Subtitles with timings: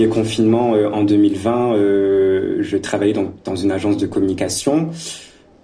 [0.00, 1.74] premier confinement en 2020,
[2.60, 4.88] je travaillais dans, une agence de communication.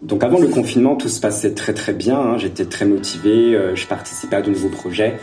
[0.03, 2.19] Donc avant le confinement, tout se passait très très bien.
[2.19, 2.39] Hein.
[2.39, 5.15] J'étais très motivé, je participais à de nouveaux projets.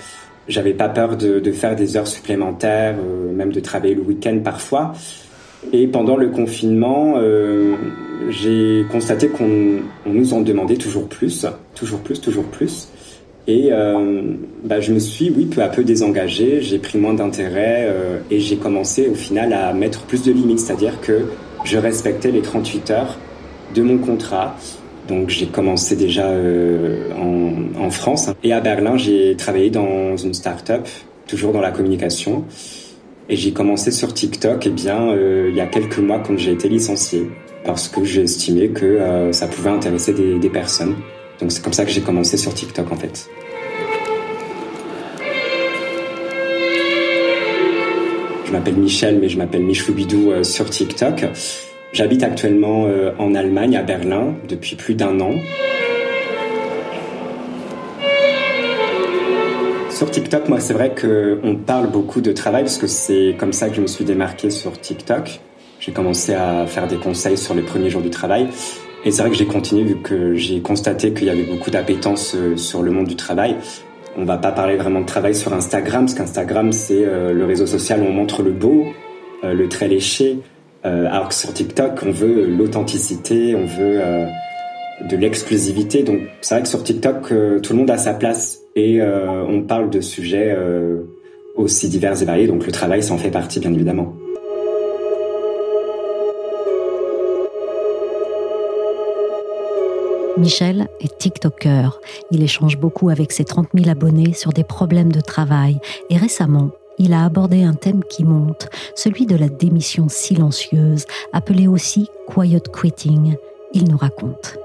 [0.48, 2.96] J'avais pas peur de, faire des heures supplémentaires,
[3.34, 4.94] même de travailler le week-end parfois.
[5.72, 7.76] Et pendant le confinement, euh,
[8.30, 11.46] j'ai constaté qu'on nous en demandait toujours plus,
[11.76, 12.90] toujours plus, toujours plus.
[13.48, 14.22] Et euh,
[14.64, 18.40] bah, je me suis, oui, peu à peu désengagé, j'ai pris moins d'intérêt euh, et
[18.40, 21.26] j'ai commencé au final à mettre plus de limites, c'est-à-dire que
[21.66, 23.18] je respectais les 38 heures
[23.76, 24.56] de mon contrat.
[25.10, 27.10] Donc j'ai commencé déjà euh,
[27.78, 30.88] en, France et à Berlin, j'ai travaillé dans une start-up,
[31.28, 32.46] toujours dans la communication.
[33.28, 36.68] Et j'ai commencé sur TikTok, eh bien, il y a quelques mois quand j'ai été
[36.68, 37.30] licencié,
[37.64, 40.96] parce que j'ai estimé que ça pouvait intéresser des personnes.
[41.44, 43.30] Donc c'est comme ça que j'ai commencé sur TikTok en fait.
[48.46, 51.26] Je m'appelle Michel, mais je m'appelle Michloubidou euh, sur TikTok.
[51.92, 52.88] J'habite actuellement
[53.20, 55.34] en Allemagne, à Berlin, depuis plus d'un an.
[59.90, 63.68] Sur TikTok, moi, c'est vrai qu'on parle beaucoup de travail parce que c'est comme ça
[63.68, 65.42] que je me suis démarqué sur TikTok.
[65.82, 68.48] J'ai commencé à faire des conseils sur les premiers jours du travail.
[69.06, 72.36] Et c'est vrai que j'ai continué vu que j'ai constaté qu'il y avait beaucoup d'appétence
[72.36, 73.58] euh, sur le monde du travail.
[74.18, 77.66] On va pas parler vraiment de travail sur Instagram, parce qu'Instagram, c'est euh, le réseau
[77.66, 78.86] social où on montre le beau,
[79.44, 80.40] euh, le très léché.
[80.84, 84.02] alors que sur TikTok, on veut l'authenticité, on veut
[85.10, 86.04] de l'exclusivité.
[86.04, 87.30] Donc c'est vrai que sur TikTok,
[87.62, 90.54] tout le monde a sa place et on parle de sujets
[91.56, 94.14] aussi divers et variés, donc le travail s'en fait partie bien évidemment.
[100.38, 102.00] Michel est TikToker.
[102.32, 105.80] Il échange beaucoup avec ses 30 000 abonnés sur des problèmes de travail.
[106.10, 111.68] Et récemment, il a abordé un thème qui monte, celui de la démission silencieuse, appelée
[111.68, 113.36] aussi quiet quitting.
[113.74, 114.58] Il nous raconte.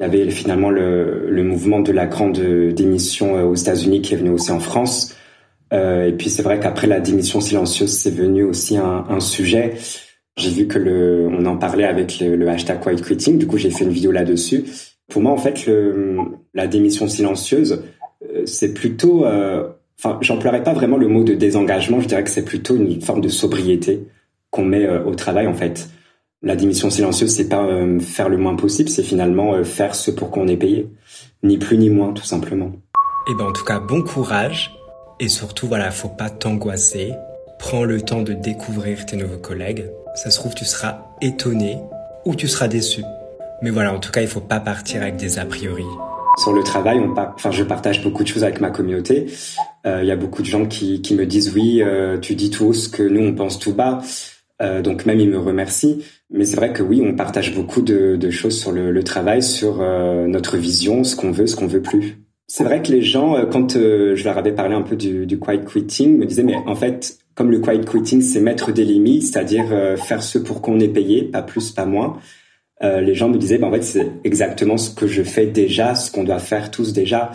[0.00, 4.16] Il y avait finalement le, mouvement de la grande démission euh, aux États-Unis qui est
[4.16, 5.14] venu aussi en France.
[5.72, 9.74] Euh, et puis c'est vrai qu'après la démission silencieuse, c'est venu aussi un sujet.
[10.38, 13.38] J'ai vu que le, on en parlait avec le, hashtag Quiet Quitting.
[13.38, 14.64] Du coup, j'ai fait une vidéo là-dessus.
[15.08, 15.68] Pour moi, en fait,
[16.54, 17.82] la démission silencieuse,
[18.24, 22.00] euh, c'est plutôt, euh, enfin, j'emploierais pas vraiment le mot de désengagement.
[22.00, 24.06] Je dirais que c'est plutôt une forme de sobriété
[24.50, 25.88] qu'on met euh, au travail, en fait
[26.40, 27.66] la démission silencieuse, c'est pas
[27.98, 30.88] faire le moins possible, c'est finalement faire ce pour qu'on est payé,
[31.42, 32.66] ni plus ni moins, tout simplement.
[32.66, 34.70] Et eh ben en tout cas, bon courage
[35.18, 37.12] et surtout voilà, faut pas t'angoisser.
[37.58, 39.90] Prends le temps de découvrir tes nouveaux collègues.
[40.14, 41.78] Ça se trouve, tu seras étonné
[42.24, 43.02] ou tu seras déçu.
[43.62, 45.84] Mais voilà, en tout cas, il faut pas partir avec des a priori.
[46.38, 49.26] Sur le travail, on enfin, je partage beaucoup de choses avec ma communauté.
[49.86, 51.82] Euh, il y a beaucoup de gens qui, qui me disent oui,
[52.22, 54.00] tu dis tout ce que nous on pense tout bas.
[54.60, 55.98] Euh, donc même ils me remercient.
[56.30, 59.80] Mais c'est vrai que oui, on partage beaucoup de, de choses sur le, travail, sur
[59.80, 62.18] euh, notre vision, ce qu'on veut, ce qu'on veut plus.
[62.46, 65.64] C'est vrai que les gens, euh, quand je leur avais parlé un peu du quiet
[65.64, 69.66] quitting, me disaient mais en fait, comme le quiet quitting, c'est mettre des limites, c'est-à-dire
[69.96, 72.18] faire ce pour qu'on est payé, pas plus, pas moins.
[72.82, 76.10] les gens me disaient, ben, en fait, c'est exactement ce que je fais déjà, ce
[76.10, 77.30] qu'on doit faire tous déjà,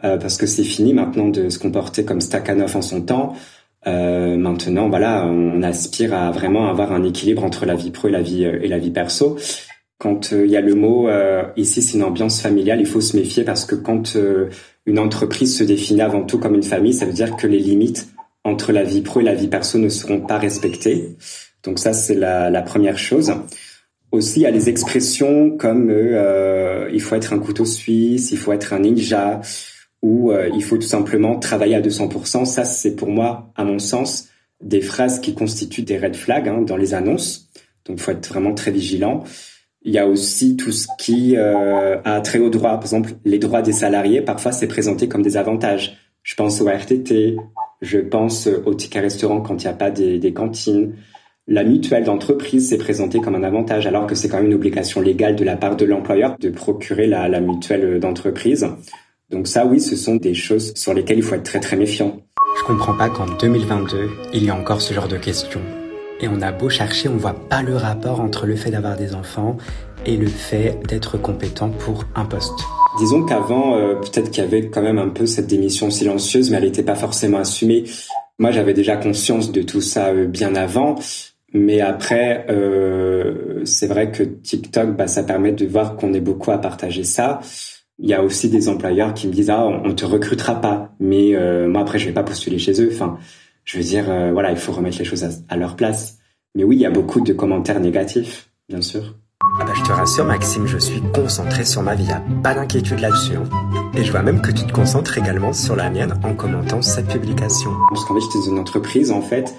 [0.00, 3.34] parce que c'est fini maintenant de se comporter comme Stakhanov en son temps.
[3.86, 8.10] Euh, maintenant, voilà, on aspire à vraiment avoir un équilibre entre la vie pro et
[8.10, 9.36] la vie et la vie perso.
[10.02, 13.00] Quand euh, il y a le mot euh, ici, c'est une ambiance familiale, il faut
[13.00, 14.48] se méfier parce que quand euh,
[14.84, 18.08] une entreprise se définit avant tout comme une famille, ça veut dire que les limites
[18.44, 21.16] entre la vie pro et la vie perso ne seront pas respectées.
[21.62, 23.32] Donc ça, c'est la, première chose.
[24.10, 25.90] Aussi, il y a les expressions comme
[26.92, 29.40] il faut être un couteau suisse, il faut être un ninja,
[30.02, 32.44] où euh, il faut tout simplement travailler à 200%.
[32.44, 34.28] Ça, c'est pour moi, à mon sens,
[34.60, 37.48] des phrases qui constituent des red flags hein, dans les annonces.
[37.86, 39.24] Donc, il faut être vraiment très vigilant.
[39.82, 42.74] Il y a aussi tout ce qui euh, a très haut droit.
[42.74, 45.96] Par exemple, les droits des salariés, parfois, c'est présenté comme des avantages.
[46.22, 47.36] Je pense au RTT,
[47.82, 50.94] je pense au ticket restaurant quand il n'y a pas des, cantines.
[51.48, 55.00] La mutuelle d'entreprise, c'est présenté comme un avantage, alors que c'est quand même une obligation
[55.00, 58.66] légale de la part de l'employeur de procurer la, la mutuelle d'entreprise.
[59.30, 62.22] Donc ça, oui, ce sont des choses sur lesquelles il faut être très très méfiant.
[62.58, 65.62] Je comprends pas qu'en 2022, il y a encore ce genre de questions.
[66.20, 69.14] Et on a beau chercher, on voit pas le rapport entre le fait d'avoir des
[69.16, 69.56] enfants
[70.06, 72.60] et le fait d'être compétent pour un poste.
[72.98, 76.58] Disons qu'avant, euh, peut-être qu'il y avait quand même un peu cette démission silencieuse, mais
[76.58, 77.84] elle n'était pas forcément assumée.
[78.38, 80.96] Moi, j'avais déjà conscience de tout ça euh, bien avant.
[81.54, 86.50] Mais après, euh, c'est vrai que TikTok, bah, ça permet de voir qu'on est beaucoup
[86.50, 87.40] à partager ça.
[87.98, 91.36] Il y a aussi des employeurs qui me disent ah on te recrutera pas, mais
[91.36, 92.88] euh, moi après je vais pas postuler chez eux.
[92.90, 93.18] Enfin,
[93.64, 96.18] je veux dire euh, voilà il faut remettre les choses à, leur place.
[96.54, 99.18] Mais oui il y a beaucoup de commentaires négatifs bien sûr.
[99.60, 102.08] Ah bah je te rassure Maxime, je suis concentré sur ma vie,
[102.42, 103.36] pas d'inquiétude là-dessus.
[103.36, 103.44] Hein.
[103.94, 107.08] Et je vois même que tu te concentres également sur la mienne en commentant cette
[107.08, 107.70] publication.
[107.90, 109.54] Parce qu'en fait j'étais dans une entreprise en fait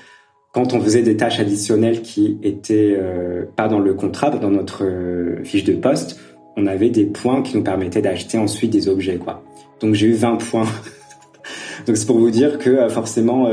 [0.51, 4.83] quand on faisait des tâches additionnelles qui étaient euh, pas dans le contrat, dans notre
[4.83, 6.19] euh, fiche de poste,
[6.57, 9.43] on avait des points qui nous permettaient d'acheter ensuite des objets, quoi.
[9.79, 10.67] Donc j'ai eu 20 points.
[11.87, 13.49] Donc c'est pour vous dire que euh, forcément,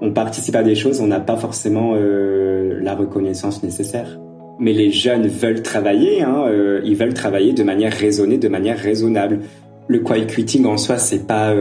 [0.00, 4.18] on participe à des choses, on n'a pas forcément la reconnaissance nécessaire.
[4.60, 6.46] Mais les jeunes veulent travailler, hein,
[6.84, 9.38] ils veulent travailler de manière raisonnée, de manière raisonnable.
[9.86, 11.54] Le quiet quitting en soi, c'est pas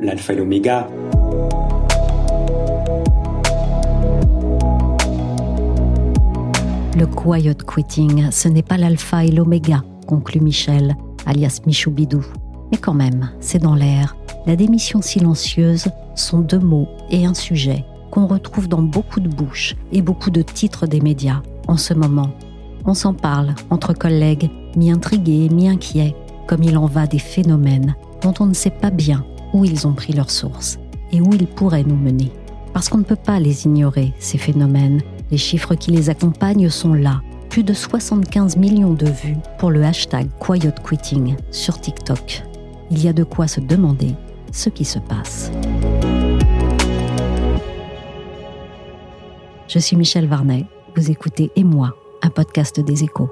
[0.00, 0.88] l'alpha et l'oméga.
[6.98, 10.96] Le quiet quitting, ce n'est pas l'alpha et l'oméga, conclut Michel,
[11.26, 12.24] alias Michoubidou.
[12.72, 14.16] Mais quand même, c'est dans l'air.
[14.46, 19.76] La démission silencieuse sont deux mots et un sujet qu'on retrouve dans beaucoup de bouches
[19.92, 22.30] et beaucoup de titres des médias en ce moment.
[22.84, 26.16] On s'en parle entre collègues, mi-intrigués, mi-inquiets,
[26.48, 29.24] comme il en va des phénomènes dont on ne sait pas bien
[29.54, 30.78] où ils ont pris leur source
[31.12, 32.32] et où ils pourraient nous mener.
[32.72, 35.00] Parce qu'on ne peut pas les ignorer, ces phénomènes,
[35.30, 37.22] les chiffres qui les accompagnent sont là.
[37.48, 42.42] Plus de 75 millions de vues pour le hashtag Quiet Quitting sur TikTok.
[42.90, 44.14] Il y a de quoi se demander
[44.52, 45.50] ce qui se passe.
[49.68, 50.66] Je suis Michel Varnet.
[50.96, 53.30] Vous écoutez Et moi, un podcast des échos.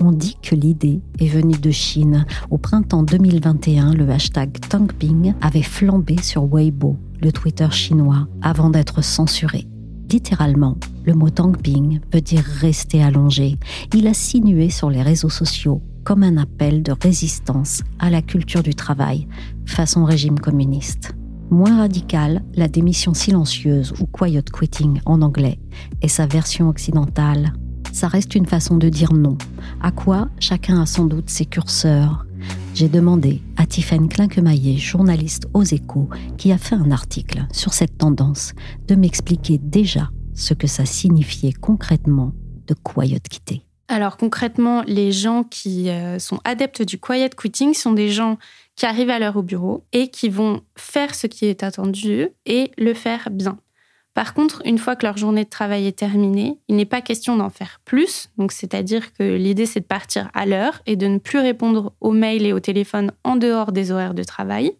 [0.00, 2.24] On dit que l'idée est venue de Chine.
[2.50, 9.02] Au printemps 2021, le hashtag Tangping avait flambé sur Weibo, le Twitter chinois, avant d'être
[9.02, 9.66] censuré.
[10.10, 13.58] Littéralement, le mot Tangping veut dire rester allongé.
[13.92, 18.62] Il a sinué sur les réseaux sociaux comme un appel de résistance à la culture
[18.62, 19.26] du travail
[19.66, 21.14] façon régime communiste.
[21.52, 25.60] Moins radical, la démission silencieuse ou quiet quitting en anglais
[26.00, 27.52] est sa version occidentale
[27.92, 29.36] ça reste une façon de dire non,
[29.80, 32.24] à quoi chacun a sans doute ses curseurs.
[32.74, 36.08] J'ai demandé à Tiffaine Klinkemaillet, journaliste aux échos,
[36.38, 38.54] qui a fait un article sur cette tendance,
[38.88, 42.32] de m'expliquer déjà ce que ça signifiait concrètement
[42.66, 43.66] de quiet quitter.
[43.88, 48.38] Alors concrètement, les gens qui euh, sont adeptes du quiet quitting sont des gens
[48.76, 52.70] qui arrivent à l'heure au bureau et qui vont faire ce qui est attendu et
[52.78, 53.58] le faire bien.
[54.14, 57.36] Par contre, une fois que leur journée de travail est terminée, il n'est pas question
[57.36, 58.28] d'en faire plus.
[58.36, 62.12] Donc, c'est-à-dire que l'idée, c'est de partir à l'heure et de ne plus répondre aux
[62.12, 64.72] mails et au téléphone en dehors des horaires de travail.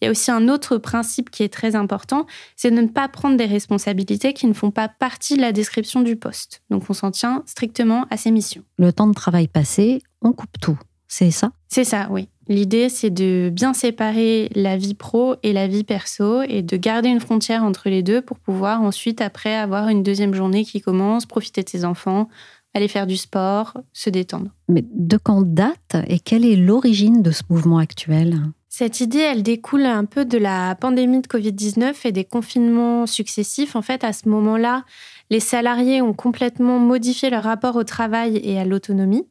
[0.00, 2.26] Il y a aussi un autre principe qui est très important,
[2.56, 6.02] c'est de ne pas prendre des responsabilités qui ne font pas partie de la description
[6.02, 6.62] du poste.
[6.68, 8.62] Donc, on s'en tient strictement à ses missions.
[8.76, 10.78] Le temps de travail passé, on coupe tout.
[11.08, 11.52] C'est ça?
[11.68, 12.28] C'est ça, oui.
[12.48, 17.10] L'idée, c'est de bien séparer la vie pro et la vie perso et de garder
[17.10, 21.26] une frontière entre les deux pour pouvoir ensuite, après, avoir une deuxième journée qui commence,
[21.26, 22.28] profiter de ses enfants,
[22.72, 24.50] aller faire du sport, se détendre.
[24.68, 28.40] Mais de quand date et quelle est l'origine de ce mouvement actuel?
[28.70, 33.76] Cette idée, elle découle un peu de la pandémie de Covid-19 et des confinements successifs.
[33.76, 34.84] En fait, à ce moment-là,
[35.30, 39.26] les salariés ont complètement modifié leur rapport au travail et à l'autonomie.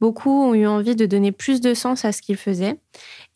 [0.00, 2.78] Beaucoup ont eu envie de donner plus de sens à ce qu'ils faisaient.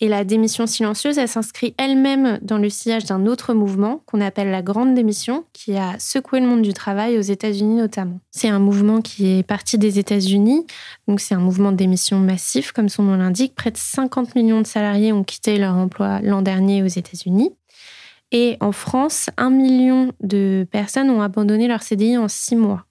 [0.01, 4.51] Et la démission silencieuse, elle s'inscrit elle-même dans le sillage d'un autre mouvement qu'on appelle
[4.51, 8.19] la Grande Démission, qui a secoué le monde du travail aux États-Unis notamment.
[8.31, 10.67] C'est un mouvement qui est parti des États-Unis,
[11.07, 13.55] donc c'est un mouvement de démission massif, comme son nom l'indique.
[13.55, 17.53] Près de 50 millions de salariés ont quitté leur emploi l'an dernier aux États-Unis.
[18.33, 22.87] Et en France, un million de personnes ont abandonné leur CDI en six mois.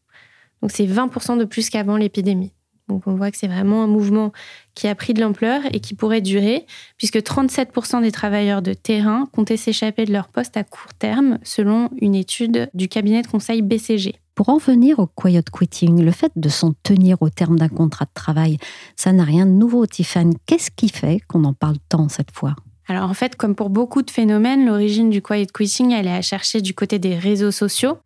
[0.61, 2.53] Donc c'est 20% de plus qu'avant l'épidémie.
[2.89, 4.31] Donc on voit que c'est vraiment un mouvement
[4.75, 6.65] qui a pris de l'ampleur et qui pourrait durer,
[6.97, 11.89] puisque 37% des travailleurs de terrain comptaient s'échapper de leur poste à court terme, selon
[12.01, 14.15] une étude du cabinet de conseil BCG.
[14.35, 18.05] Pour en venir au quiet quitting, le fait de s'en tenir au terme d'un contrat
[18.05, 18.57] de travail,
[18.95, 20.35] ça n'a rien de nouveau, Tiffany.
[20.47, 22.55] Qu'est-ce qui fait qu'on en parle tant cette fois?
[22.87, 26.21] Alors en fait, comme pour beaucoup de phénomènes, l'origine du quiet quitting, elle est à
[26.21, 27.97] chercher du côté des réseaux sociaux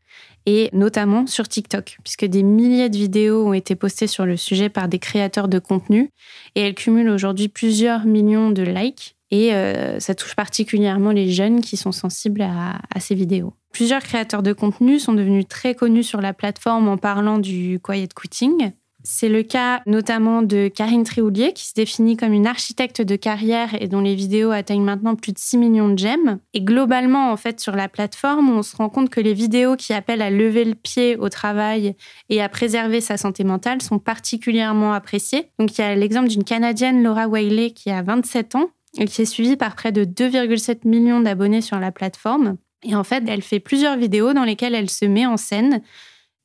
[0.47, 4.69] et notamment sur TikTok, puisque des milliers de vidéos ont été postées sur le sujet
[4.69, 6.09] par des créateurs de contenu
[6.55, 9.15] et elles cumulent aujourd'hui plusieurs millions de likes.
[9.29, 13.53] Et euh, ça touche particulièrement les jeunes qui sont sensibles à, à, ces vidéos.
[13.73, 18.07] Plusieurs créateurs de contenu sont devenus très connus sur la plateforme en parlant du quiet
[18.07, 18.71] quitting.
[19.09, 23.69] C'est le cas notamment de Karine Trioulier, qui se définit comme une architecte de carrière
[23.81, 26.39] et dont les vidéos atteignent maintenant plus de 6 millions de j'aime.
[26.53, 29.93] Et globalement, en fait, sur la plateforme, on se rend compte que les vidéos qui
[29.93, 31.95] appellent à lever le pied au travail
[32.27, 35.51] et à préserver sa santé mentale sont particulièrement appréciées.
[35.57, 39.21] Donc, il y a l'exemple d'une Canadienne, Laura Whaley, qui a 27 ans et qui
[39.21, 42.57] est suivie par près de 2,7 millions d'abonnés sur la plateforme.
[42.83, 45.81] Et en fait, elle fait plusieurs vidéos dans lesquelles elle se met en scène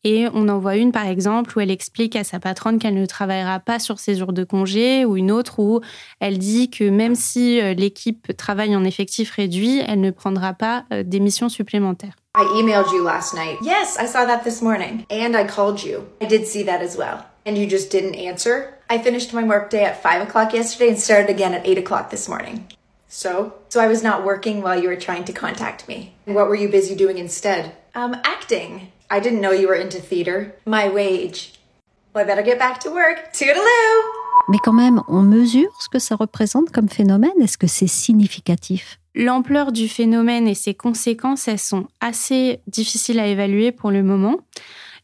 [0.05, 3.07] et on en voit une, par exemple, où elle explique à sa patronne qu'elle ne
[3.07, 5.81] travaillera pas sur ses jours de congé, ou une autre où
[6.21, 10.85] elle dit que même si euh, l'équipe travaille en effectif réduit, elle ne prendra pas
[10.93, 12.17] euh, d'émissions supplémentaires.
[12.35, 13.59] I emailed you last night.
[13.63, 15.05] Yes, I saw that this morning.
[15.11, 16.07] And I called you.
[16.21, 17.27] I did see that as well.
[17.45, 18.75] And you just didn't answer?
[18.89, 22.29] I finished my workday at 5 o'clock yesterday and started again at 8 o'clock this
[22.29, 22.67] morning.
[23.09, 23.53] So?
[23.69, 26.15] So I was not working while you were trying to contact me.
[26.25, 27.77] What were you busy doing instead?
[27.95, 28.91] Um, acting.
[29.15, 30.55] I didn't know you were into theater.
[30.65, 31.53] My wage.
[32.15, 33.31] Well, I better get back to work.
[33.35, 34.23] Toodaloo!
[34.49, 38.99] Mais quand même, on mesure ce que ça représente comme phénomène Est-ce que c'est significatif?
[39.15, 44.39] L'ampleur du phénomène et ses conséquences, elles sont assez difficiles à évaluer pour le moment.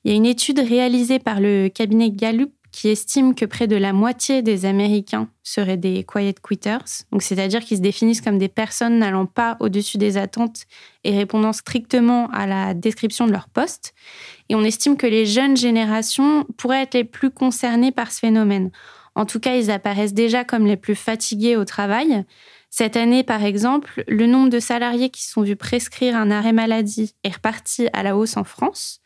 [0.04, 3.76] Il y a une étude réalisée par le cabinet Gallup qui estime que près de
[3.76, 8.48] la moitié des Américains seraient des quiet quitters, donc c'est-à-dire qu'ils se définissent comme des
[8.48, 10.64] personnes n'allant pas au-dessus des attentes
[11.04, 13.94] et répondant strictement à la description de leur poste.
[14.48, 18.70] Et on estime que les jeunes générations pourraient être les plus concernées par ce phénomène.
[19.14, 22.24] En tout cas, ils apparaissent déjà comme les plus fatigués au travail.
[22.70, 27.14] Cette année, par exemple, le nombre de salariés qui sont vus prescrire un arrêt maladie
[27.24, 29.00] est reparti à la hausse en France.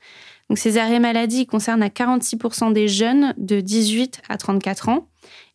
[0.48, 5.08] Donc, ces arrêts maladie concernent à 46% des jeunes de 18 à 34 ans.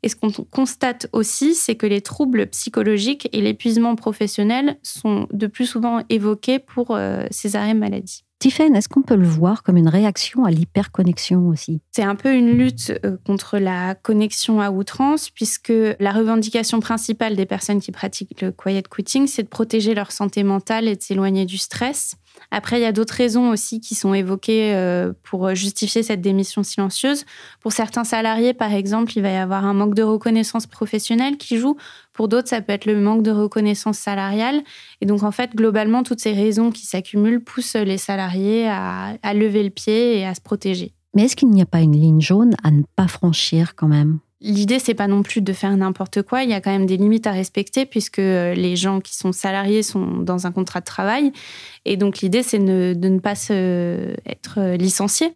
[0.03, 5.48] Et ce qu'on constate aussi, c'est que les troubles psychologiques et l'épuisement professionnel sont de
[5.48, 8.24] plus souvent évoqués pour euh, ces arrêts maladie.
[8.39, 11.82] Tiffen, est-ce qu'on peut le voir comme une réaction à l'hyperconnexion aussi?
[11.91, 17.36] C'est un peu une lutte euh, contre la connexion à outrance, puisque la revendication principale
[17.36, 21.01] des personnes qui pratiquent le quiet quitting, c'est de protéger leur santé mentale et de
[21.01, 22.15] s'éloigner du stress.
[22.51, 26.63] Après, il y a d'autres raisons aussi qui sont évoquées euh, pour justifier cette démission
[26.63, 27.25] silencieuse.
[27.60, 31.58] Pour certains salariés, par exemple, il va y avoir un manque de reconnaissance professionnelle qui
[31.58, 31.77] joue.
[32.13, 34.62] Pour d'autres, ça peut être le manque de reconnaissance salariale.
[35.01, 39.34] Et donc, en fait, globalement, toutes ces raisons qui s'accumulent poussent les salariés à, à
[39.34, 40.94] lever le pied et à se protéger.
[41.15, 44.20] Mais est-ce qu'il n'y a pas une ligne jaune à ne pas franchir quand même?
[44.39, 46.44] L'idée, c'est pas non plus de faire n'importe quoi.
[46.44, 49.82] Il y a quand même des limites à respecter puisque les gens qui sont salariés
[49.82, 51.32] sont dans un contrat de travail.
[51.86, 55.34] Et donc, l'idée, c'est de, ne pas se, être licencié.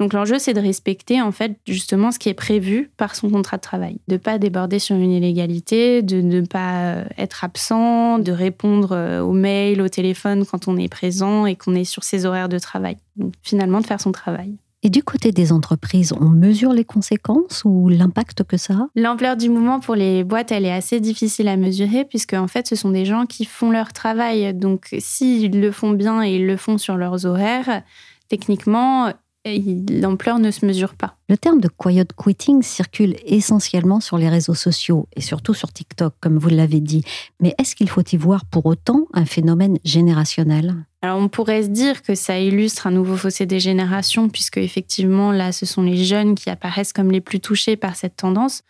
[0.00, 3.56] Donc, l'enjeu, c'est de respecter, en fait, justement ce qui est prévu par son contrat
[3.56, 3.98] de travail.
[4.08, 9.80] De pas déborder sur une illégalité, de ne pas être absent, de répondre aux mails,
[9.80, 12.96] au téléphone quand on est présent et qu'on est sur ses horaires de travail.
[13.14, 14.56] Donc, finalement, de faire son travail.
[14.82, 18.86] Et du côté des entreprises, on mesure les conséquences ou l'impact que ça a?
[18.96, 22.66] L'ampleur du mouvement pour les boîtes, elle est assez difficile à mesurer puisque en fait,
[22.66, 24.54] ce sont des gens qui font leur travail.
[24.54, 27.82] Donc, s'ils le font bien et ils le font sur leurs horaires,
[28.30, 29.12] techniquement,
[29.44, 31.18] l'ampleur ne se mesure pas.
[31.30, 36.12] Le terme de quiet quitting circule essentiellement sur les réseaux sociaux et surtout sur TikTok,
[36.18, 37.04] comme vous l'avez dit.
[37.38, 40.74] Mais est-ce qu'il faut y voir pour autant un phénomène générationnel?
[41.02, 45.30] Alors on pourrait se dire que ça illustre un nouveau fossé des générations, puisque effectivement
[45.30, 48.64] là, ce sont les jeunes qui apparaissent comme les plus touchés par cette tendance.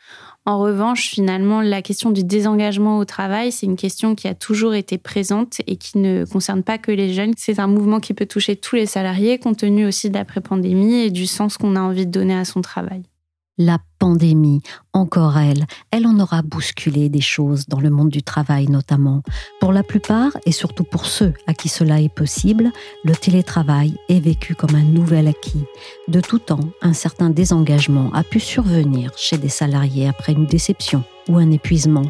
[0.46, 4.74] En revanche, finalement, la question du désengagement au travail, c'est une question qui a toujours
[4.74, 7.34] été présente et qui ne concerne pas que les jeunes.
[7.36, 11.10] C'est un mouvement qui peut toucher tous les salariés, compte tenu aussi de l'après-pandémie et
[11.10, 13.02] du sens qu'on a envie de donner à travail.
[13.62, 14.62] La pandémie,
[14.94, 19.22] encore elle, elle en aura bousculé des choses dans le monde du travail notamment.
[19.60, 22.70] Pour la plupart, et surtout pour ceux à qui cela est possible,
[23.04, 25.62] le télétravail est vécu comme un nouvel acquis.
[26.08, 31.04] De tout temps, un certain désengagement a pu survenir chez des salariés après une déception
[31.28, 32.06] ou un épuisement.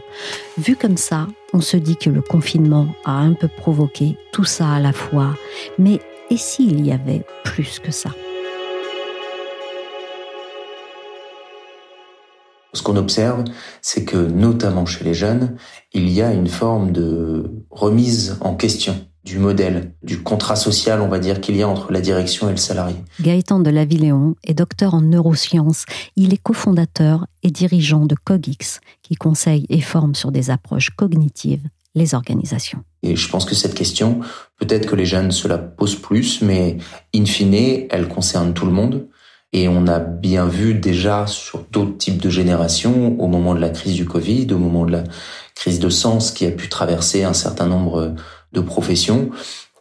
[0.57, 4.71] Vu comme ça, on se dit que le confinement a un peu provoqué tout ça
[4.71, 5.35] à la fois.
[5.79, 5.99] Mais
[6.31, 8.11] et s'il y avait plus que ça?
[12.73, 13.45] Ce qu'on observe,
[13.83, 15.57] c'est que notamment chez les jeunes,
[15.93, 21.09] il y a une forme de remise en question du modèle, du contrat social, on
[21.09, 22.97] va dire, qu'il y a entre la direction et le salarié.
[23.21, 25.85] Gaëtan de Lavilléon est docteur en neurosciences.
[26.17, 31.69] Il est cofondateur et dirigeant de Cogix, qui conseille et forme sur des approches cognitives
[31.95, 32.85] les organisations.
[33.03, 34.21] Et je pense que cette question,
[34.59, 36.79] peut-être que les jeunes se la posent plus, mais
[37.15, 39.09] in fine, elle concerne tout le monde.
[39.53, 43.71] Et on a bien vu déjà sur d'autres types de générations, au moment de la
[43.71, 45.05] crise du Covid, au moment de la
[45.55, 48.15] crise de sens qui a pu traverser un certain nombre
[48.53, 49.31] de professions,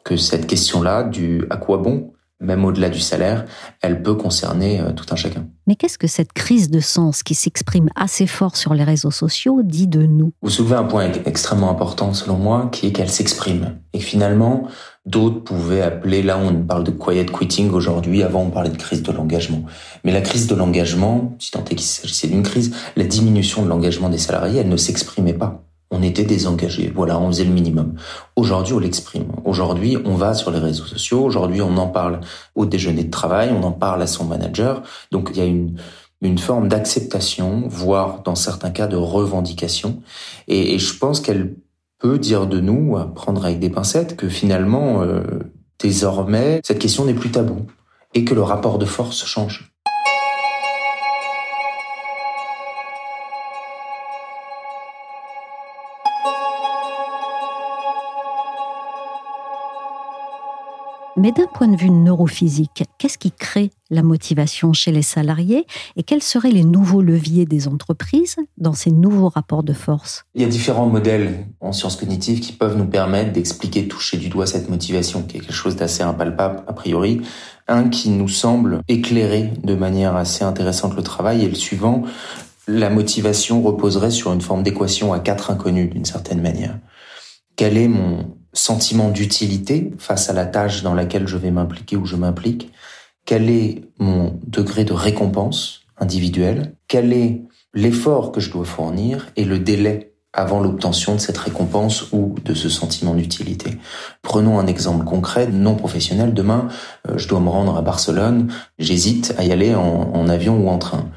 [0.04, 2.12] que cette question-là du à quoi bon?
[2.42, 3.46] même au-delà du salaire,
[3.82, 5.48] elle peut concerner euh, tout un chacun.
[5.68, 9.62] Mais qu'est-ce que cette crise de sens qui s'exprime assez fort sur les réseaux sociaux
[9.62, 10.32] dit de nous?
[10.42, 13.78] Vous soulevez un point extrêmement important selon moi, qui est qu'elle s'exprime.
[13.94, 14.68] Et finalement,
[15.06, 19.04] d'autres pouvaient appeler, là on parle de quiet quitting aujourd'hui, avant on parlait de crise
[19.04, 19.64] de l'engagement.
[20.04, 23.70] Mais la crise de l'engagement, si tant est qu'il s'agissait d'une crise, la diminution de
[23.70, 26.92] l'engagement des salariés, elle ne s'exprimait pas on était désengagé.
[26.94, 27.96] Voilà, on faisait le minimum.
[28.36, 29.32] Aujourd'hui, on l'exprime.
[29.44, 31.24] Aujourd'hui, on va sur les réseaux sociaux.
[31.24, 32.22] Aujourd'hui, on en parle
[32.56, 33.50] au déjeuner de travail.
[33.52, 34.84] On en parle à son manager.
[35.12, 35.80] Donc, il y a une,
[36.22, 40.02] une forme d'acceptation, voire dans certains cas de revendication.
[40.48, 41.56] Et, je pense qu'elle
[42.00, 45.22] peut dire de nous, à prendre avec des pincettes, que finalement, euh,
[45.80, 47.68] désormais, cette question n'est plus tabou
[48.14, 49.72] et que le rapport de force change.
[61.20, 65.66] Mais d'un point de vue neurophysique, qu'est-ce qui crée la motivation chez les salariés
[65.98, 70.24] et quels seraient les nouveaux leviers des entreprises dans ces nouveaux rapports de force?
[70.34, 74.30] Il y a différents modèles en sciences cognitives qui peuvent nous permettre d'expliquer, toucher du
[74.30, 77.20] doigt cette motivation, qui est quelque chose d'assez impalpable a priori.
[77.68, 82.04] Un qui nous semble éclairer de manière assez intéressante le travail est le suivant.
[82.66, 86.80] La motivation reposerait sur une forme d'équation à quatre inconnus d'une certaine manière.
[87.58, 92.06] Quel est mon sentiment d'utilité face à la tâche dans laquelle je vais m'impliquer ou
[92.06, 92.72] je m'implique,
[93.26, 97.42] quel est mon degré de récompense individuelle, quel est
[97.74, 102.54] l'effort que je dois fournir et le délai avant l'obtention de cette récompense ou de
[102.54, 103.78] ce sentiment d'utilité?
[104.22, 106.34] Prenons un exemple concret, non professionnel.
[106.34, 106.70] Demain,
[107.08, 108.52] euh, je dois me rendre à Barcelone.
[108.80, 111.10] J'hésite à y aller en avion ou en train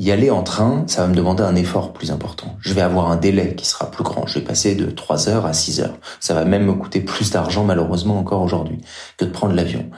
[0.00, 2.56] y aller en train, ça va me demander un effort plus important.
[2.60, 4.26] Je vais avoir un délai qui sera plus grand.
[4.26, 5.98] Je vais passer de 3 heures à 6 heures.
[6.20, 8.80] Ça va même me coûter plus d'argent, malheureusement, encore aujourd'hui,
[9.18, 9.90] que de prendre l'avion.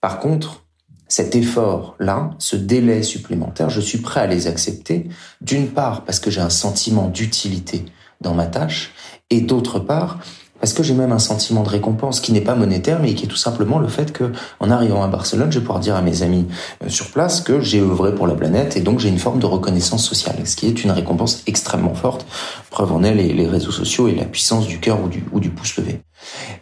[0.00, 0.62] Par contre,
[1.08, 5.08] cet effort-là, ce délai supplémentaire, je suis prêt à les accepter,
[5.40, 7.84] d'une part parce que j'ai un sentiment d'utilité
[8.20, 8.92] dans ma tâche,
[9.28, 10.20] et d'autre part
[10.60, 13.28] parce que j'ai même un sentiment de récompense qui n'est pas monétaire, mais qui est
[13.28, 16.22] tout simplement le fait que, en arrivant à Barcelone, je vais pouvoir dire à mes
[16.22, 16.46] amis
[16.84, 19.46] euh, sur place que j'ai œuvré pour la planète et donc j'ai une forme de
[19.46, 22.26] reconnaissance sociale, ce qui est une récompense extrêmement forte.
[22.70, 25.40] Preuve en est les, les réseaux sociaux et la puissance du cœur ou du, ou
[25.40, 26.00] du pouce levé.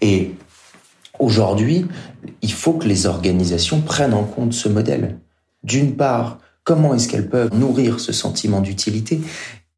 [0.01, 0.35] Et
[1.19, 1.87] aujourd'hui,
[2.43, 5.19] il faut que les organisations prennent en compte ce modèle.
[5.63, 9.21] D'une part, comment est-ce qu'elles peuvent nourrir ce sentiment d'utilité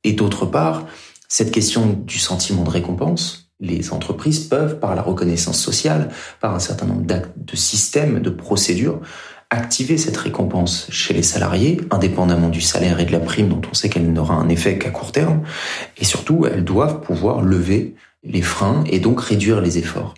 [0.04, 0.87] et d'autre part,
[1.28, 6.58] cette question du sentiment de récompense, les entreprises peuvent, par la reconnaissance sociale, par un
[6.58, 9.00] certain nombre de systèmes, de procédures,
[9.50, 13.74] activer cette récompense chez les salariés, indépendamment du salaire et de la prime dont on
[13.74, 15.42] sait qu'elle n'aura un effet qu'à court terme.
[15.96, 17.94] Et surtout, elles doivent pouvoir lever
[18.24, 20.14] les freins et donc réduire les efforts.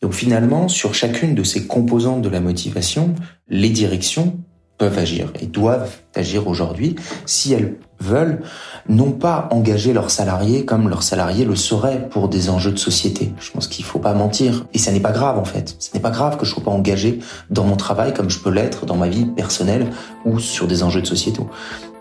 [0.00, 3.14] Donc finalement, sur chacune de ces composantes de la motivation,
[3.48, 4.38] les directions
[4.78, 8.42] peuvent agir et doivent agir aujourd'hui si elles veulent
[8.88, 13.32] non pas engager leurs salariés comme leurs salariés le seraient pour des enjeux de société.
[13.38, 14.66] Je pense qu'il faut pas mentir.
[14.72, 15.76] Et ça n'est pas grave, en fait.
[15.78, 18.50] Ce n'est pas grave que je sois pas engagé dans mon travail comme je peux
[18.50, 19.88] l'être dans ma vie personnelle
[20.24, 21.40] ou sur des enjeux de société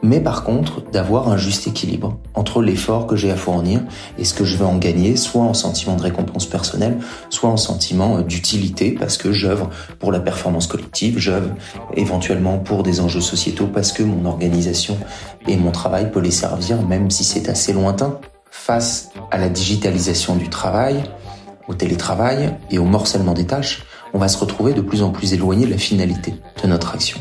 [0.02, 3.82] mais par contre d'avoir un juste équilibre entre l'effort que j'ai à fournir
[4.18, 7.58] et ce que je vais en gagner, soit en sentiment de récompense personnelle, soit en
[7.58, 11.50] sentiment euh, d'utilité parce que j'œuvre pour la performance collective, j'œuvre
[11.96, 14.98] éventuellement pour des enjeux sociétaux parce que mon organisation
[15.48, 18.20] et mon travail peut les servir même si c'est assez lointain.
[18.52, 21.04] Face à la digitalisation du travail,
[21.68, 23.84] au télétravail et au morcellement des tâches,
[24.14, 26.34] on va se retrouver de plus en plus éloigné de la finalité
[26.64, 27.20] de notre action.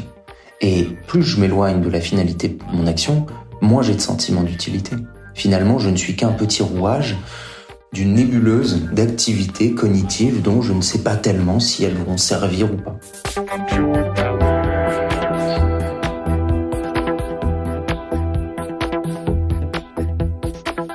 [0.61, 3.27] Et plus je m'éloigne de la finalité de mon action,
[3.61, 4.97] moins j'ai de sentiment d'utilité.
[5.35, 7.17] Finalement, je ne suis qu'un petit rouage
[7.93, 12.77] d'une nébuleuse d'activités cognitives dont je ne sais pas tellement si elles vont servir ou
[12.77, 12.99] pas.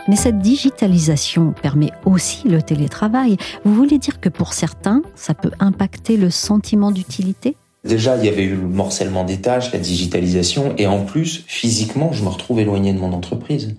[0.09, 3.37] Mais cette digitalisation permet aussi le télétravail.
[3.63, 7.55] Vous voulez dire que pour certains, ça peut impacter le sentiment d'utilité?
[7.83, 12.13] Déjà, il y avait eu le morcellement des tâches, la digitalisation, et en plus, physiquement,
[12.13, 13.75] je me retrouve éloigné de mon entreprise.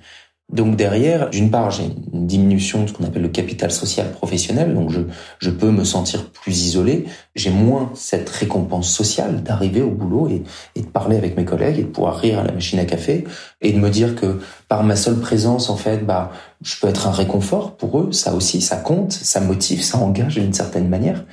[0.52, 4.74] Donc derrière, d'une part, j'ai une diminution de ce qu'on appelle le capital social professionnel,
[4.74, 5.00] donc je,
[5.38, 10.42] je peux me sentir plus isolé, j'ai moins cette récompense sociale d'arriver au boulot et,
[10.76, 13.24] et, de parler avec mes collègues et de pouvoir rire à la machine à café
[13.62, 14.38] et de me dire que
[14.68, 18.34] par ma seule présence, en fait, bah, je peux être un réconfort pour eux, ça
[18.34, 21.24] aussi, ça compte, ça motive, ça engage d'une certaine manière.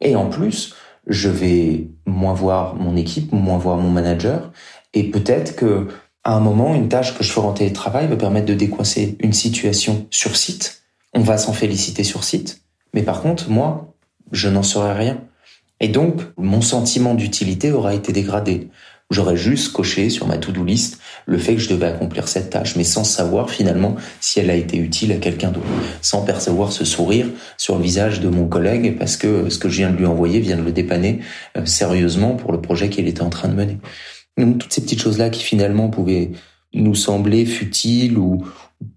[0.00, 0.74] Et en plus,
[1.06, 4.52] je vais moins voir mon équipe, moins voir mon manager,
[4.92, 5.88] et peut-être que
[6.24, 9.34] à un moment, une tâche que je ferai en télétravail va permettre de décoincer une
[9.34, 10.82] situation sur site.
[11.12, 12.62] On va s'en féliciter sur site,
[12.94, 13.94] mais par contre, moi,
[14.32, 15.20] je n'en saurai rien.
[15.80, 18.70] Et donc, mon sentiment d'utilité aura été dégradé.
[19.10, 22.74] J'aurais juste coché sur ma to-do list le fait que je devais accomplir cette tâche,
[22.74, 25.66] mais sans savoir finalement si elle a été utile à quelqu'un d'autre,
[26.00, 27.26] sans percevoir ce sourire
[27.58, 30.40] sur le visage de mon collègue parce que ce que je viens de lui envoyer
[30.40, 31.20] vient de le dépanner
[31.56, 33.78] euh, sérieusement pour le projet qu'il était en train de mener.
[34.38, 36.32] Donc toutes ces petites choses-là qui finalement pouvaient
[36.72, 38.44] nous sembler futiles ou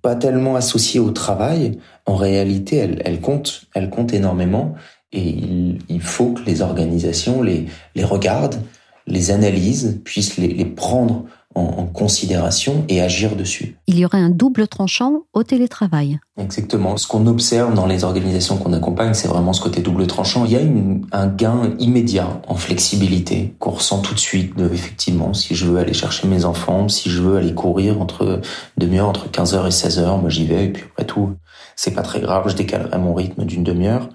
[0.01, 4.73] pas tellement associées au travail, en réalité, elles, comptent, elles comptent énormément
[5.11, 7.65] et il, il, faut que les organisations les,
[7.95, 8.59] les regardent,
[9.07, 11.23] les analysent, puissent les, les prendre
[11.55, 13.77] en, en, considération et agir dessus.
[13.87, 16.19] Il y aurait un double tranchant au télétravail.
[16.37, 16.97] Exactement.
[16.97, 20.45] Ce qu'on observe dans les organisations qu'on accompagne, c'est vraiment ce côté double tranchant.
[20.45, 24.55] Il y a une, un gain immédiat en flexibilité qu'on ressent tout de suite.
[24.55, 28.41] De, effectivement, si je veux aller chercher mes enfants, si je veux aller courir entre
[28.77, 30.65] demi-heure, entre 15h et 16h, moi j'y vais.
[30.65, 31.31] Et puis après tout,
[31.75, 34.09] c'est pas très grave, je décalerai mon rythme d'une demi-heure.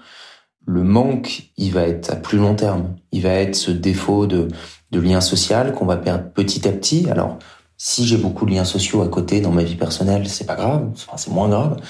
[0.65, 2.95] Le manque, il va être à plus long terme.
[3.11, 4.47] Il va être ce défaut de,
[4.91, 7.09] de lien social qu'on va perdre petit à petit.
[7.09, 7.37] Alors,
[7.77, 10.89] si j'ai beaucoup de liens sociaux à côté dans ma vie personnelle, c'est pas grave,
[10.93, 11.81] enfin, c'est moins grave.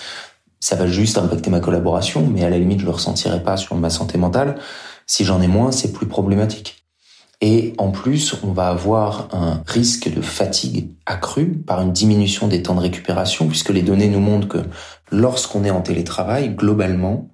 [0.59, 3.75] Ça va juste impacter ma collaboration, mais à la limite, je le ressentirai pas sur
[3.75, 4.55] ma santé mentale.
[5.05, 6.83] Si j'en ai moins, c'est plus problématique.
[7.41, 12.63] Et en plus, on va avoir un risque de fatigue accru par une diminution des
[12.63, 14.63] temps de récupération, puisque les données nous montrent que
[15.11, 17.29] lorsqu'on est en télétravail, globalement,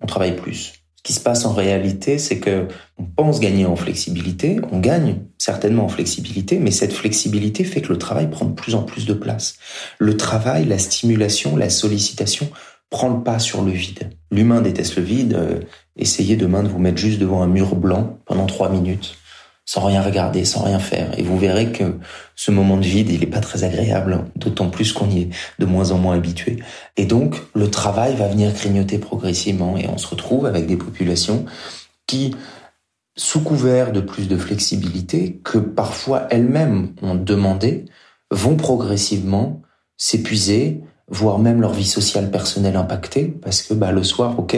[0.00, 0.79] on travaille plus.
[1.00, 5.16] Ce qui se passe en réalité, c'est que on pense gagner en flexibilité, on gagne
[5.38, 9.06] certainement en flexibilité, mais cette flexibilité fait que le travail prend de plus en plus
[9.06, 9.54] de place.
[9.98, 12.50] Le travail, la stimulation, la sollicitation
[12.90, 14.10] prend le pas sur le vide.
[14.30, 15.32] L'humain déteste le vide.
[15.32, 15.60] Euh,
[15.96, 19.16] essayez demain de vous mettre juste devant un mur blanc pendant trois minutes
[19.70, 21.16] sans rien regarder, sans rien faire.
[21.16, 21.96] Et vous verrez que
[22.34, 25.30] ce moment de vide, il n'est pas très agréable, d'autant plus qu'on y est
[25.60, 26.58] de moins en moins habitué.
[26.96, 31.44] Et donc, le travail va venir grignoter progressivement et on se retrouve avec des populations
[32.08, 32.34] qui,
[33.14, 37.84] sous couvert de plus de flexibilité, que parfois elles-mêmes ont demandé,
[38.32, 39.62] vont progressivement
[39.96, 40.80] s'épuiser,
[41.10, 44.56] voire même leur vie sociale personnelle impactée, parce que bah, le soir, ok,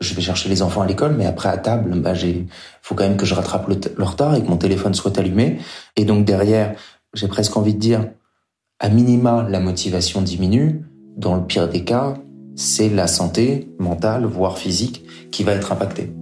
[0.00, 2.46] je vais chercher les enfants à l'école, mais après à table, bah, j'ai,
[2.82, 5.58] faut quand même que je rattrape le, retard et que mon téléphone soit allumé.
[5.96, 6.74] Et donc derrière,
[7.14, 8.08] j'ai presque envie de dire,
[8.78, 10.82] à minima, la motivation diminue.
[11.16, 12.14] Dans le pire des cas,
[12.56, 16.12] c'est la santé mentale, voire physique, qui va être impactée.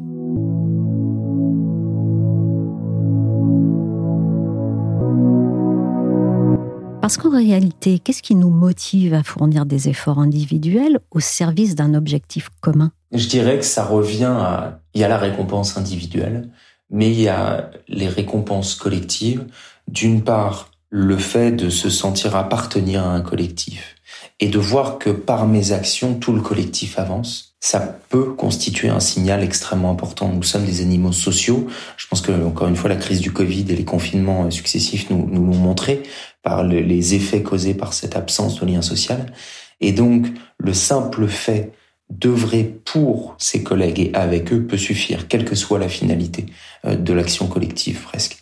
[7.04, 11.92] Parce qu'en réalité, qu'est-ce qui nous motive à fournir des efforts individuels au service d'un
[11.92, 12.92] objectif commun?
[13.12, 14.80] Je dirais que ça revient à...
[14.94, 16.48] Il y a la récompense individuelle,
[16.88, 19.44] mais il y a les récompenses collectives.
[19.86, 23.96] D'une part, le fait de se sentir appartenir à un collectif
[24.38, 29.00] et de voir que par mes actions, tout le collectif avance, ça peut constituer un
[29.00, 30.28] signal extrêmement important.
[30.28, 31.66] Nous sommes des animaux sociaux.
[31.96, 35.28] Je pense que, encore une fois, la crise du Covid et les confinements successifs nous,
[35.28, 36.04] nous l'ont montré
[36.44, 39.32] par les effets causés par cette absence de lien social.
[39.80, 40.28] Et donc,
[40.58, 41.72] le simple fait
[42.08, 46.46] d'œuvrer pour ses collègues et avec eux peut suffire, quelle que soit la finalité
[46.84, 48.36] euh, de l'action collective presque.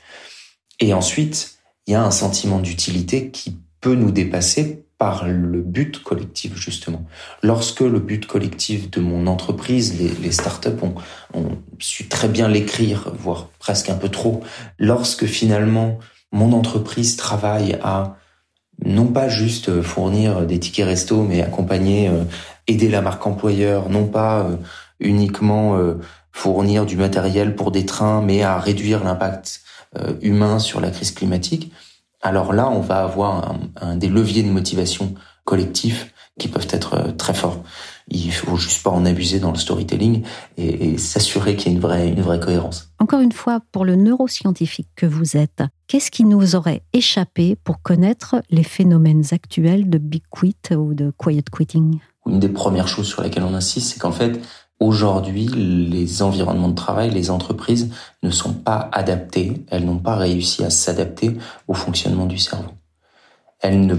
[0.81, 1.52] Et ensuite,
[1.87, 7.05] il y a un sentiment d'utilité qui peut nous dépasser par le but collectif, justement.
[7.43, 10.81] Lorsque le but collectif de mon entreprise, les, startups
[11.35, 14.45] ont, su très bien l'écrire, voire presque un peu trop,
[14.79, 15.99] lorsque finalement
[16.31, 18.17] mon entreprise travaille à
[18.85, 22.23] non pas juste fournir des tickets resto, mais accompagner, euh,
[22.69, 24.57] aider la marque employeur, non pas euh,
[25.01, 25.95] uniquement euh,
[26.31, 29.63] fournir du matériel pour des trains, mais à réduire l'impact
[30.21, 31.73] humain sur la crise climatique,
[32.23, 37.35] alors là, on va avoir un, des leviers de motivation collectif qui peuvent être très
[37.35, 37.63] forts.
[38.09, 40.23] Il faut juste pas en abuser dans le storytelling
[40.57, 42.93] et, s'assurer qu'il y a une vraie, une vraie cohérence.
[42.99, 47.83] Encore une fois, pour le neuroscientifique que vous êtes, qu'est-ce qui nous aurait échappé pour
[47.83, 51.99] connaître les phénomènes actuels de big quit ou de quiet quitting?
[52.27, 54.41] Une des premières choses sur lesquelles on insiste, c'est qu'en fait,
[54.83, 57.89] Aujourd'hui, les environnements de travail, les entreprises
[58.25, 62.73] ne sont pas adaptés, elles n'ont pas réussi à s'adapter au fonctionnement du cerveau.
[63.61, 63.95] Elles ne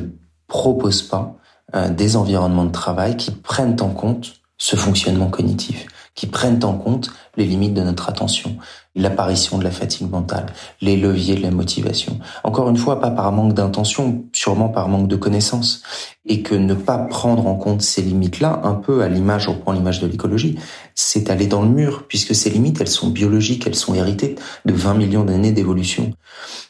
[0.47, 1.37] proposent pas
[1.73, 6.73] euh, des environnements de travail qui prennent en compte ce fonctionnement cognitif, qui prennent en
[6.73, 8.57] compte les limites de notre attention,
[8.95, 10.47] l'apparition de la fatigue mentale,
[10.82, 12.19] les leviers de la motivation.
[12.43, 15.82] Encore une fois, pas par manque d'intention, sûrement par manque de connaissances.
[16.25, 19.73] Et que ne pas prendre en compte ces limites-là, un peu à l'image, on prend
[19.73, 20.58] l'image de l'écologie,
[20.95, 24.73] c'est aller dans le mur, puisque ces limites, elles sont biologiques, elles sont héritées de
[24.73, 26.13] 20 millions d'années d'évolution.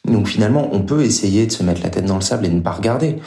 [0.06, 2.62] Donc finalement, on peut essayer de se mettre la tête dans le sable et ne
[2.62, 3.18] pas regarder.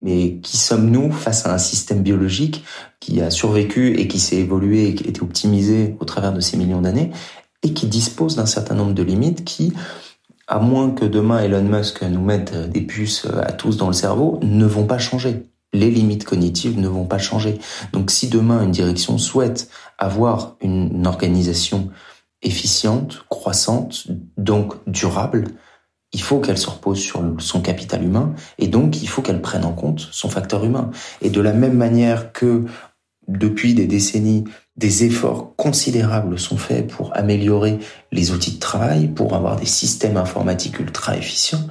[0.00, 2.64] Mais qui sommes-nous face à un système biologique
[3.00, 6.40] qui a survécu et qui s'est évolué et qui a été optimisé au travers de
[6.40, 7.10] ces millions d'années
[7.64, 9.72] et qui disposent d'un certain nombre de limites qui,
[10.46, 14.38] à moins que demain Elon Musk nous mette des puces à tous dans le cerveau,
[14.42, 15.46] ne vont pas changer.
[15.72, 17.58] Les limites cognitives ne vont pas changer.
[17.92, 21.90] Donc si demain une direction souhaite avoir une organisation
[22.42, 25.48] efficiente, croissante, donc durable,
[26.12, 29.64] il faut qu'elle se repose sur son capital humain et donc il faut qu'elle prenne
[29.64, 30.90] en compte son facteur humain.
[31.22, 32.64] Et de la même manière que
[33.26, 34.44] depuis des décennies,
[34.76, 37.78] des efforts considérables sont faits pour améliorer
[38.10, 41.62] les outils de travail, pour avoir des systèmes informatiques ultra efficients,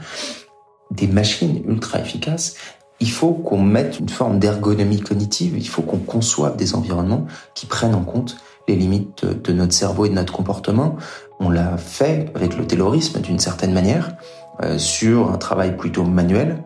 [0.91, 2.55] des machines ultra efficaces,
[2.99, 7.65] il faut qu'on mette une forme d'ergonomie cognitive, il faut qu'on conçoive des environnements qui
[7.65, 8.37] prennent en compte
[8.67, 10.95] les limites de notre cerveau et de notre comportement.
[11.41, 14.15] On l'a fait avec le terrorisme d'une certaine manière,
[14.61, 16.63] euh, sur un travail plutôt manuel.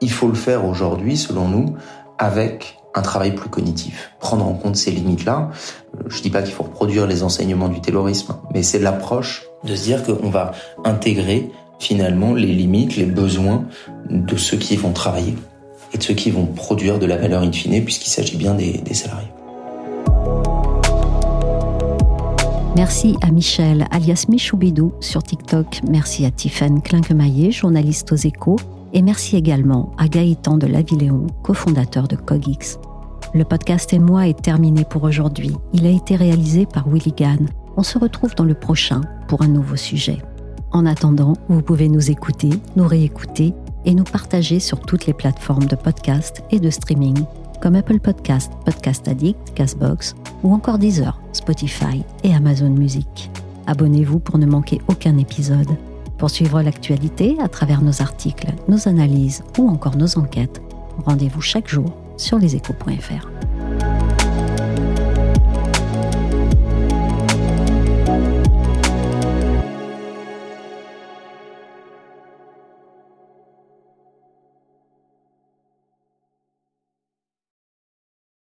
[0.00, 1.74] Il faut le faire aujourd'hui, selon nous,
[2.16, 4.12] avec un travail plus cognitif.
[4.20, 5.50] Prendre en compte ces limites-là.
[5.96, 9.74] Euh, je dis pas qu'il faut reproduire les enseignements du terrorisme, mais c'est l'approche de
[9.74, 10.52] se dire qu'on va
[10.84, 13.64] intégrer finalement les limites, les besoins
[14.08, 15.34] de ceux qui vont travailler
[15.92, 18.94] et de ceux qui vont produire de la valeur in fine, puisqu'il s'agit bien des
[18.94, 19.33] salariés.
[22.76, 25.80] Merci à Michel, alias Michoubidou, sur TikTok.
[25.88, 28.56] Merci à Tiffaine Klinkemaillet, journaliste aux échos.
[28.92, 32.78] Et merci également à Gaëtan de Lavilléon, cofondateur de Cogix.
[33.32, 35.52] Le podcast et moi est terminé pour aujourd'hui.
[35.72, 37.48] Il a été réalisé par Willy Gann.
[37.76, 40.18] On se retrouve dans le prochain pour un nouveau sujet.
[40.72, 45.66] En attendant, vous pouvez nous écouter, nous réécouter et nous partager sur toutes les plateformes
[45.66, 47.24] de podcast et de streaming
[47.60, 53.30] comme Apple Podcast, Podcast Addict, Castbox ou encore Deezer, Spotify et Amazon Music.
[53.66, 55.76] Abonnez-vous pour ne manquer aucun épisode.
[56.18, 60.62] Pour suivre l'actualité à travers nos articles, nos analyses ou encore nos enquêtes,
[61.04, 63.33] rendez-vous chaque jour sur leséchos.fr.